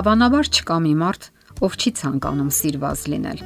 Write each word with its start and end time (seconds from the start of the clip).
Հավանաբար 0.00 0.46
չկա 0.48 0.76
մի 0.80 0.90
մարդ, 0.96 1.24
ով 1.60 1.74
չի 1.76 1.90
ցանկանում 1.98 2.46
սիրված 2.56 3.00
լինել։ 3.12 3.40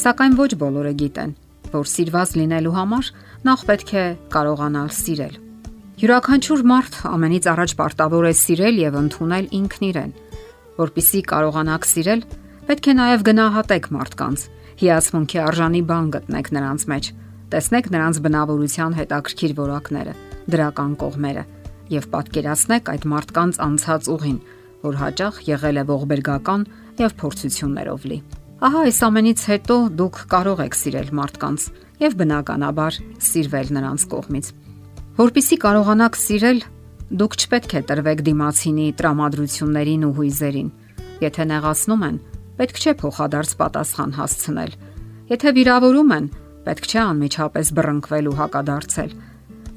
Սակայն 0.00 0.36
ոչ 0.38 0.46
բոլորը 0.62 0.92
գիտեն, 1.02 1.34
որ 1.74 1.90
սիրված 1.92 2.30
լինելու 2.38 2.72
համար 2.78 3.10
նախ 3.44 3.64
պետք 3.68 3.92
է 3.92 4.04
կարողանալ 4.32 4.88
սիրել։ 4.98 5.34
Յուրաքանչյուր 6.00 6.64
մարդ 6.72 6.96
ամենից 7.12 7.48
առաջ 7.52 7.74
պարտավոր 7.82 8.24
է 8.24 8.32
սիրել 8.40 8.80
եւ 8.88 8.98
ընդունել 9.02 9.50
ինքն 9.58 9.84
իրեն։ 9.88 10.16
Որպիսի 10.80 11.20
կարողանաք 11.28 11.88
սիրել, 11.92 12.20
պետք 12.72 12.88
է 12.88 12.94
նաեւ 13.04 13.28
գնահատեք 13.28 13.92
մարդկանց, 13.98 14.40
հիացմունքի 14.80 15.38
արժանի 15.44 15.82
բան 15.92 16.12
գտնեք 16.16 16.52
նրանց 16.56 16.88
մեջ, 16.88 17.14
տեսնեք 17.52 17.92
նրանց 17.92 18.22
բնավորության 18.24 18.96
հետաքրքիր 19.02 19.52
որակները, 19.60 20.14
դրական 20.56 20.92
կողմերը 21.04 21.44
եւ 21.88 22.08
պատկերացնեք 22.12 22.88
այդ 22.92 23.04
մարդկանց 23.12 23.60
անցած 23.64 24.08
ուղին, 24.12 24.38
որ 24.84 24.98
հաճախ 25.02 25.42
եղել 25.48 25.80
է 25.82 25.84
ողբերգական 25.88 26.64
եւ 27.02 27.14
փորձություններով 27.22 28.06
լի։ 28.10 28.18
Ահա 28.58 28.80
այս 28.88 28.98
ամենից 29.06 29.42
հետո 29.48 29.76
դուք 29.98 30.16
կարող 30.32 30.62
եք 30.66 30.74
սիրել 30.78 31.10
մարդկանց 31.18 31.66
եւ 32.02 32.16
բնականաբար 32.18 32.98
սիրվել 33.28 33.68
նրանց 33.78 34.06
կողմից։ 34.14 34.50
Որպիսի 35.18 35.56
կարողանաք 35.62 36.18
սիրել, 36.18 36.58
դուք 37.22 37.36
չպետք 37.38 37.72
է 37.78 37.80
տրվեք 37.88 38.20
դիմացինի 38.28 38.86
տրամադրություններին 38.98 40.02
ու 40.08 40.12
հույզերին։ 40.18 40.68
Եթե 41.22 41.46
նեղացնում 41.50 42.04
են, 42.08 42.18
պետք 42.58 42.76
չէ 42.82 42.92
փոխադարձ 43.02 43.54
պատասխան 43.62 44.12
հասցնել։ 44.18 44.76
Եթե 45.28 45.52
վիրավորում 45.58 46.12
են, 46.18 46.28
պետք 46.68 46.86
չէ 46.88 47.00
անմիջապես 47.02 47.72
բռնկվել 47.78 48.28
ու 48.28 48.36
հակադարձել։ 48.38 49.10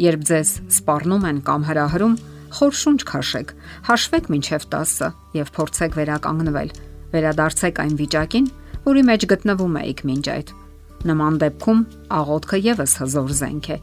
Երբ 0.01 0.21
ձեզ 0.31 0.49
սպառնում 0.81 1.25
են 1.31 1.41
կամ 1.47 1.65
հրահրում, 1.69 2.15
խոր 2.57 2.75
շունչ 2.81 2.99
քաշեք, 3.11 3.53
հաշվեք 3.87 4.27
մինչև 4.33 4.65
10-ը 4.73 5.09
եւ 5.37 5.51
փորձեք 5.55 5.97
վերականգնվել։ 5.99 6.73
Վերադարձեք 7.11 7.81
այն 7.83 7.95
վիճակին, 8.01 8.49
որի 8.85 9.03
մեջ 9.11 9.25
գտնվում 9.31 9.79
եք 9.81 10.03
մինչ 10.11 10.25
այդ։ 10.35 10.53
Նման 11.11 11.39
դեպքում 11.41 11.81
աղոթքը 12.17 12.59
եւս 12.71 12.93
հզոր 13.01 13.33
զենք 13.41 13.69
է։ 13.71 13.77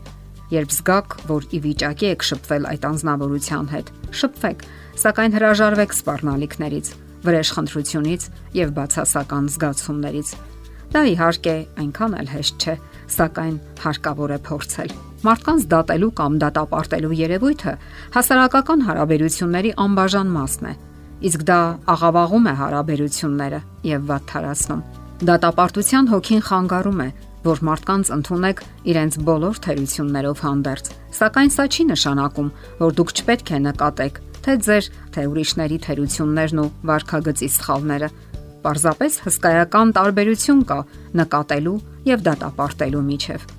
Երբ 0.49 0.71
զգաք, 0.79 1.17
որ 1.29 1.47
ի 1.53 1.59
վիճակի 1.65 2.07
եք 2.09 2.25
շփվել 2.29 2.69
այդ 2.69 2.87
անznավորության 2.89 3.67
հետ, 3.75 3.91
շփվեք, 4.21 4.63
սակայն 5.03 5.37
հրաժարվեք 5.37 5.97
սպառնալիքներից, 5.99 6.93
վրեժխնդրությունից 7.29 8.29
եւ 8.63 8.73
բացասական 8.79 9.51
զգացումներից։ 9.59 10.33
Դա 10.95 11.05
իհարկե 11.13 11.57
այնքան 11.85 12.17
էլ 12.23 12.33
հեշտ 12.33 12.65
չէ, 12.65 12.79
սակայն 13.19 13.61
հարկավոր 13.85 14.35
է 14.39 14.43
փորձել։ 14.49 14.99
Մարդկանց 15.19 15.65
դատելու 15.67 16.09
կամ 16.15 16.35
դատապարտելու 16.39 17.17
երևույթը 17.19 17.73
հասարակական 18.15 18.85
հարաբերությունների 18.87 19.73
անբաժան 19.85 20.29
մասն 20.35 20.69
է։ 20.71 20.75
Իսկ 21.29 21.43
դա 21.49 21.57
աղավաղում 21.95 22.47
է 22.47 22.53
հարաբերությունները 22.61 23.61
եւ 23.89 24.05
վատթարացնում։ 24.13 24.85
Դատապարտության 25.29 26.11
հոգին 26.13 26.45
խանգարում 26.47 27.03
է, 27.03 27.09
որ 27.49 27.63
մարդկանց 27.67 28.13
ընդունեք 28.19 28.63
իրենց 28.95 29.19
բոլոր 29.27 29.61
թերություններով 29.67 30.45
հանդերձ։ 30.47 30.93
Սակայն 31.19 31.53
սա 31.59 31.67
չի 31.67 31.89
նշանակում, 31.91 32.55
որ 32.79 32.97
դուք 33.03 33.15
չպետք 33.19 33.53
է 33.59 33.61
նկատեք 33.67 34.25
թե 34.47 34.57
ձեր, 34.69 34.91
թե 35.19 35.27
ուրիշների 35.35 35.79
թերություններն 35.89 36.63
ու 36.63 36.71
վարքագծի 36.89 37.49
սխալները։ 37.59 38.09
Պարզապես 38.63 39.21
հսկայական 39.27 39.95
տարբերություն 39.99 40.67
կա 40.71 40.81
նկատելու 41.19 41.79
եւ 42.15 42.27
դատապարտելու 42.31 43.07
միջև 43.13 43.58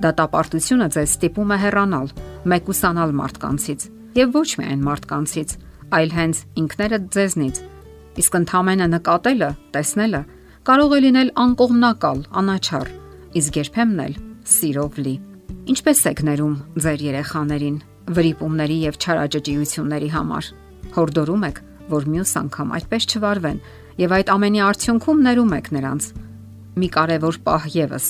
Դատապարտությունը 0.00 0.86
ձեզ 0.94 1.10
ստիպում 1.14 1.50
է 1.52 1.56
հեռանալ, 1.60 2.06
մեկուսանալ 2.50 3.10
մարդկանցից 3.20 3.82
եւ 4.16 4.36
ոչ 4.36 4.48
միայն 4.60 4.84
մարդկանցից, 4.86 5.50
այլ 5.96 6.14
հենց 6.16 6.40
ինքներդ 6.60 7.04
ձեզնից։ 7.16 7.60
Իսկ 8.20 8.38
ընդհանրապես 8.40 8.90
նկատելը, 8.94 9.50
տեսնելը 9.76 10.22
կարող 10.70 10.94
է 10.96 11.00
լինել 11.04 11.32
անկողմնակալ, 11.44 12.22
անաչառ, 12.40 12.88
իսկ 13.40 13.58
երբեմն 13.60 14.00
էլ 14.06 14.16
սիրով 14.54 14.98
լի։ 15.04 15.14
Ինչպես 15.70 16.00
եք 16.10 16.24
ներում 16.30 16.56
ձեր 16.80 17.04
երեխաներին 17.10 17.76
վրիպումների 18.16 18.78
եւ 18.88 18.98
չարաճճիությունների 19.04 20.10
համար։ 20.16 20.50
Հորդորում 20.96 21.46
եք, 21.50 21.60
որ 21.92 22.08
մյուս 22.14 22.32
անգամ 22.40 22.74
այդպես 22.80 23.06
չվարվեն 23.10 23.62
եւ 24.00 24.16
այդ 24.16 24.34
ամենի 24.34 24.64
արդյունքում 24.70 25.22
ներում 25.28 25.54
եք 25.60 25.70
նրանց։ 25.76 26.10
Մի 26.80 26.88
կարևոր 26.96 27.40
պահ 27.46 27.70
եւս 27.76 28.06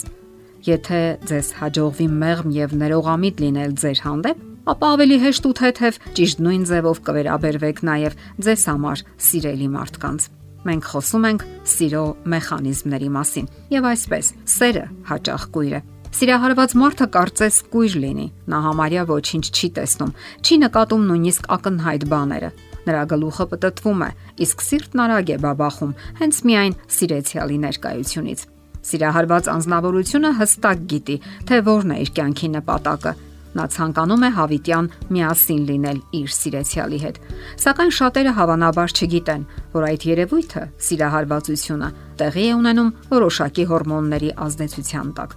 Եթե 0.60 1.00
ձեզ 1.24 1.46
հաջողվի 1.56 2.06
մեղմ 2.20 2.50
եւ 2.52 2.72
ներողամիտ 2.80 3.38
լինել 3.40 3.70
ձեր 3.80 4.00
հանդեպ, 4.04 4.42
ապա 4.68 4.88
ավելի 4.94 5.16
հեշտ 5.22 5.46
ու 5.48 5.52
թեթև 5.60 5.98
ճիշտ 6.18 6.42
նույն 6.44 6.66
ձևով 6.68 7.00
կվերաբերվեք 7.06 7.80
նաև 7.88 8.18
ձեզ 8.44 8.64
համար 8.68 9.02
սիրելի 9.30 9.68
մարդկանց։ 9.76 10.26
Մենք 10.68 10.90
խոսում 10.90 11.24
ենք 11.30 11.46
սիրո 11.72 12.04
մեխանիզմների 12.34 13.08
մասին։ 13.16 13.48
Եվ 13.72 13.88
այսպես, 13.90 14.30
սերը 14.60 14.84
հաճախ 15.08 15.48
կույր 15.56 15.74
է։ 15.80 15.82
Սիրահարված 16.20 16.72
մարդը 16.76 17.06
կարծես 17.16 17.56
կույր 17.72 17.96
լինի։ 18.04 18.26
Նա 18.50 18.60
համարյա 18.66 19.04
ոչինչ 19.08 19.44
չի 19.56 19.68
տեսնում, 19.80 20.14
չի 20.44 20.56
նկատում 20.66 21.04
նույնիսկ 21.08 21.50
ակնհայտ 21.56 22.06
բաները։ 22.12 22.50
Նրա 22.90 23.02
գլուխը 23.14 23.46
պտտվում 23.54 24.04
է, 24.04 24.10
իսկ 24.44 24.64
սիրտն 24.66 25.04
արագ 25.06 25.30
է 25.30 25.36
բաբախում, 25.44 25.96
հենց 26.20 26.40
միայն 26.50 26.78
սիրեցյալի 27.00 27.58
ներկայությունից։ 27.64 28.49
Սիրահարված 28.90 29.50
անznավորությունը 29.54 30.30
հստակ 30.40 30.86
գիտի, 30.90 31.16
թե 31.46 31.58
որն 31.70 31.90
է 31.94 31.98
իր 32.04 32.14
կյանքի 32.16 32.48
նպատակը։ 32.58 33.12
Նա 33.50 33.64
ցանկանում 33.74 34.24
է 34.26 34.30
հավիտյան 34.36 34.88
միասին 35.10 35.62
լինել 35.70 35.98
իր 36.20 36.32
սիրեցյալի 36.36 36.98
հետ։ 37.02 37.16
Սակայն 37.64 37.92
շատերը 37.98 38.32
հավանաբար 38.38 38.94
չգիտեն, 38.94 39.46
որ 39.74 39.86
այդ 39.90 40.06
երևույթը, 40.10 40.62
սիրահարվածությունը, 40.86 41.88
տեղի 42.20 42.44
է 42.46 42.52
ունենում 42.60 42.92
որոշակի 43.10 43.64
հորմոնների 43.70 44.30
ազդեցության 44.46 45.12
տակ։ 45.18 45.36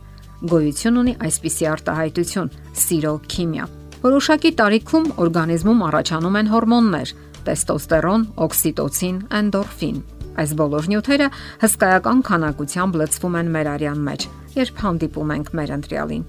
Գոյություն 0.53 0.99
ունի 1.01 1.13
այսպիսի 1.25 1.69
արտահայտություն՝ 1.73 2.53
սիրո 2.83 3.13
քիմիա։ 3.33 3.67
Որոշակի 4.03 4.51
տարիքում 4.61 5.05
օրգանիզմում 5.23 5.85
առաջանում 5.89 6.37
են 6.43 6.49
հորմոններ՝ 6.53 7.13
տեստոստերոն, 7.47 8.27
օքսիտոցին, 8.43 9.17
էնդորֆին, 9.39 9.97
Այս 10.33 10.53
բոլոր 10.57 10.87
նյութերը 10.89 11.27
հսկայական 11.61 12.21
քանակությամբ 12.29 12.95
լցվում 13.03 13.35
են 13.39 13.51
մեր 13.53 13.67
արյան 13.73 13.99
մեջ, 14.07 14.25
երբ 14.57 14.79
հանդիպում 14.83 15.33
ենք 15.33 15.51
մեր 15.59 15.73
ընտրյալին։ 15.77 16.23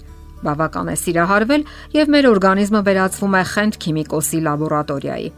Բավական 0.45 0.91
է 0.91 0.95
սիրահարվել 1.01 1.65
եւ 1.95 2.11
մեր 2.13 2.27
օրգանիզմը 2.29 2.81
վերածվում 2.85 3.35
է 3.39 3.43
խենթ 3.55 3.79
քիմիկոսի 3.85 4.39
լաբորատորիայի։ 4.45 5.29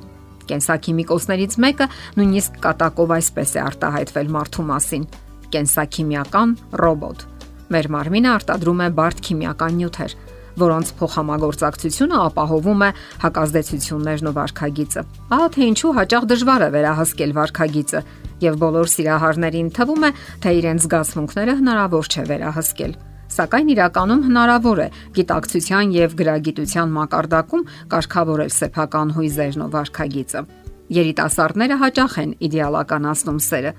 Կենսաքիմիկոսներից 0.48 1.58
մեկը 1.64 1.88
նույնիսկ 2.18 2.60
կատակով 2.64 3.14
այսպես 3.18 3.56
է 3.56 3.62
արտահայտվել 3.68 4.32
մարդու 4.36 4.68
մասին՝ 4.68 5.08
կենսաքիմիական 5.54 6.56
ռոբոտ։ 6.82 7.26
Մեր 7.68 7.90
մարմինը 7.98 8.30
արտադրում 8.32 8.84
է 8.84 8.90
բարդ 8.98 9.22
քիմիական 9.28 9.74
նյութեր, 9.78 10.14
որոնց 10.62 10.94
փոխհամագործակցությունը 11.00 12.22
ապահովում 12.28 12.82
է 12.88 12.90
հակազդեցություններն 13.24 14.30
ու 14.30 14.36
վարքագիծը։ 14.38 15.04
Ահա 15.38 15.48
թե 15.58 15.68
ինչու 15.72 15.94
հաճախ 15.98 16.24
դժվար 16.32 16.66
է 16.68 16.70
վերահսկել 16.78 17.36
վարքագիծը, 17.38 18.02
եւ 18.48 18.58
բոլոր 18.62 18.90
սիրահարներին 18.94 19.70
թվում 19.78 20.08
է, 20.08 20.12
թե 20.44 20.54
իրենց 20.62 20.88
զգացմունքները 20.88 21.54
հնարավոր 21.62 22.10
չէ 22.14 22.24
վերահսկել։ 22.32 22.94
Սակայն 23.28 23.72
իրականում 23.74 24.22
հնարավոր 24.28 24.80
է 24.82 24.88
գիտակցության 25.18 25.92
եւ 25.98 26.14
գրագիտության 26.22 26.94
մակարդակում 26.98 27.66
կարգավորել 27.92 28.52
սեփական 28.56 29.10
հույզերն 29.18 29.64
ու 29.66 29.72
վարքագիծը։ 29.74 30.42
Երիտասարդները 30.98 31.78
հաճախ 31.84 32.14
են 32.24 32.32
իդեալականացնում 32.48 33.40
սերը։ 33.48 33.72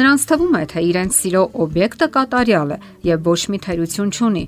Նրանց 0.00 0.26
թվում 0.30 0.54
է, 0.60 0.62
թե 0.70 0.80
իրենց 0.90 1.16
սիրո 1.20 1.44
օբյեկտը 1.64 2.08
կատարյալ 2.16 2.74
է 2.76 2.78
եւ 3.08 3.24
ոչ 3.30 3.40
մի 3.50 3.58
թերություն 3.64 4.12
չունի, 4.14 4.44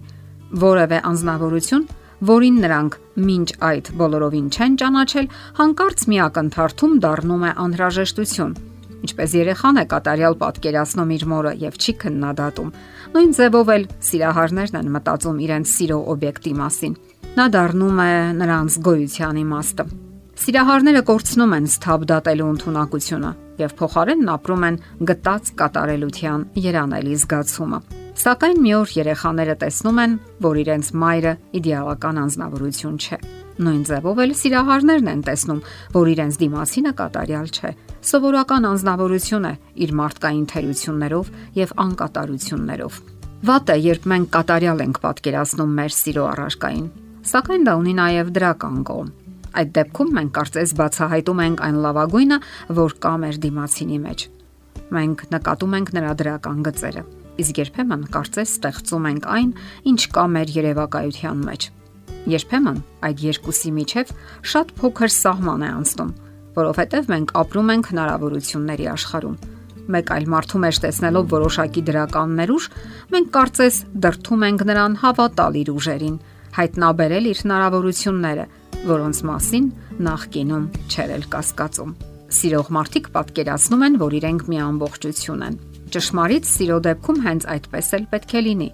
որևէ 0.63 0.99
անznավորություն, 1.13 1.87
որին 2.33 2.59
նրանք 2.63 2.99
մինչ 3.29 3.49
այդ 3.69 3.89
բոլորովին 4.03 4.51
չեն 4.53 4.77
ճանաչել, 4.83 5.33
հանկարծ 5.63 6.05
մի 6.13 6.21
ակնթարթում 6.27 7.01
դառնում 7.07 7.49
է 7.49 7.57
անհրաժեշտություն 7.67 8.55
ինչպես 9.03 9.35
երեխան 9.39 9.81
է 9.83 9.85
կատարյալ 9.91 10.37
պատկերացնում 10.43 11.13
իր 11.17 11.25
մորը 11.33 11.53
եւ 11.63 11.79
չի 11.83 11.95
քննադատում։ 12.03 12.71
Նույն 13.15 13.33
ձևով 13.39 13.73
էլ 13.75 13.87
սիրահարներն 14.09 14.79
են 14.83 14.93
մտածում 14.97 15.41
իրենց 15.47 15.73
սիրո 15.73 15.99
օբյեկտի 16.15 16.53
մասին։ 16.63 16.95
Նա 17.33 17.47
դառնում 17.57 18.03
է 18.03 18.13
նրանց 18.43 18.79
գոյության 18.89 19.41
իմաստը։ 19.43 19.89
Սիրահարները 20.43 21.03
կորցնում 21.09 21.57
են 21.59 21.67
սթաբ 21.73 22.07
դատելու 22.13 22.53
ընտունակությունը 22.53 23.33
եւ 23.63 23.75
փոխարենն 23.83 24.31
ապրում 24.37 24.69
են 24.69 24.79
գտած 25.13 25.53
կատարելության 25.63 26.47
երանելի 26.67 27.19
զգացումը։ 27.23 28.02
Սակայն 28.13 28.59
մի 28.61 28.73
օր 28.77 28.91
երեխաները 28.93 29.55
տեսնում 29.63 29.99
են, 30.03 30.15
որ 30.45 30.59
իրենց 30.63 30.89
մայրը 31.01 31.31
իդեալական 31.59 32.19
անznավորություն 32.23 32.99
չէ։ 33.01 33.19
Նույն 33.65 33.81
ձևով 33.89 34.21
էլ 34.25 34.35
սիրահարներն 34.37 35.09
են 35.13 35.23
տեսնում, 35.29 35.63
որ 35.95 36.11
իրենց 36.13 36.39
դիմացինը 36.43 36.93
կատարյալ 36.99 37.49
չէ։ 37.57 37.71
Սովորական 38.13 38.69
անznավորություն 38.69 39.49
է 39.49 39.55
իր 39.87 39.95
մարդկային 40.03 40.45
թերություններով 40.53 41.33
եւ 41.57 41.73
անկատարություններով։ 41.87 43.01
Վատ 43.49 43.73
է, 43.73 43.77
երբ 43.89 44.05
մենք 44.13 44.31
կատարյալ 44.37 44.85
ենք 44.85 45.01
պատկերացնում 45.03 45.73
մեր 45.81 45.97
սիրո 46.03 46.27
առարկային։ 46.33 46.87
Սակայն 47.33 47.67
դա 47.67 47.75
ունի 47.81 47.97
նաև 48.03 48.31
դրական 48.37 48.79
կողմ։ 48.93 49.11
Այդ 49.53 49.73
դեպքում 49.79 50.13
մենք 50.19 50.31
կարծես 50.37 50.77
բացահայտում 50.83 51.43
ենք 51.49 51.65
այն 51.65 51.81
լավագույնը, 51.87 52.39
որ 52.83 52.95
կա 53.03 53.17
մեր 53.25 53.43
դիմացինի 53.47 53.99
մեջ։ 54.07 54.29
Մենք 54.97 55.27
նկատում 55.33 55.77
ենք 55.81 55.93
նրա 55.97 56.15
դրական 56.23 56.65
գծերը, 56.67 57.05
իսկ 57.41 57.61
երբեմն 57.63 58.03
կարծես 58.13 58.51
ստեղծում 58.59 59.07
ենք 59.13 59.29
այն, 59.37 59.55
ինչ 59.93 60.03
կա 60.13 60.25
մեր 60.33 60.53
երևակայության 60.57 61.47
մեջ։ 61.49 61.69
Երբեմն 62.33 62.83
այդ 63.09 63.23
երկուսի 63.27 63.71
միջև 63.79 64.13
շատ 64.53 64.75
փոքր 64.79 65.13
սահման 65.17 65.65
է 65.67 65.71
անցնում, 65.73 66.13
որովհետև 66.59 67.09
մենք 67.13 67.33
ապրում 67.43 67.73
ենք 67.73 67.89
հնարավորությունների 67.93 68.87
աշխարհում։ 68.93 69.41
Մեկ 69.93 70.13
այլ 70.15 70.29
մարդու 70.31 70.61
մեջ 70.63 70.79
տեսնելով 70.85 71.25
որոշակի 71.33 71.83
դրական 71.89 72.37
ներուժ, 72.39 72.69
մենք 73.13 73.33
կարծես 73.35 73.79
դրթում 74.05 74.47
ենք 74.47 74.65
նրան 74.71 74.95
հավատալ 75.03 75.59
իր 75.63 75.73
ուժերին, 75.73 76.17
հայտնաբերել 76.53 77.29
իր 77.33 77.43
հնարավորությունները, 77.43 78.47
որոնց 78.93 79.25
մասին 79.33 79.67
նախկինում 80.07 80.71
չեր 80.93 81.13
էլ 81.19 81.29
կասկածում։ 81.35 81.93
Սիրող 82.33 82.73
մարդիկ 82.79 83.13
պատկերացնում 83.17 83.85
են, 83.89 84.01
որ 84.07 84.19
իրենք 84.23 84.49
մի 84.53 84.63
ամբողջություն 84.71 85.47
են։ 85.51 85.61
Ճշմարիտ 85.93 86.47
սիրո 86.49 86.77
դեպքում 86.87 87.19
հենց 87.27 87.47
այդպես 87.53 87.89
էլ 87.99 88.05
պետք 88.13 88.31
է 88.33 88.41
լինի։ 88.47 88.69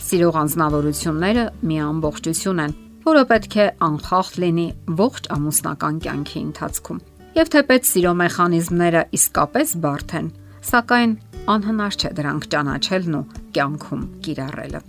Սիրող 0.00 0.36
անznավորությունները 0.40 1.44
մի 1.70 1.78
ամբողջություն 1.86 2.60
են, 2.64 2.74
որը 3.06 3.22
պետք 3.30 3.56
է 3.56 3.66
անխախտ 3.86 4.36
լինի 4.44 4.66
ողջ 5.00 5.30
ամուսնական 5.36 6.00
կյանքի 6.04 6.42
ընթացքում։ 6.50 7.00
Եվ 7.40 7.52
թեպետ 7.54 7.88
սիրո 7.90 8.12
մեխանիզմները 8.20 9.02
իսկապես 9.16 9.74
բարդ 9.86 10.14
են, 10.20 10.28
սակայն 10.70 11.16
անհնար 11.54 11.96
չէ 11.96 12.12
դրանք 12.20 12.48
ճանաչելն 12.52 13.16
ու 13.20 13.24
կյանքում 13.56 14.04
կիրառելը։ 14.26 14.84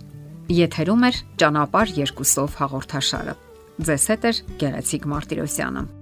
Եթերում 0.52 1.08
է 1.08 1.12
ճանապար 1.40 1.96
երկուսով 2.02 2.60
հաղորդաշարը։ 2.60 3.34
Ձեզ 3.88 4.06
հետ 4.12 4.28
է 4.28 4.32
Գեղեցիկ 4.60 5.10
Մարտիրոսյանը։ 5.14 6.01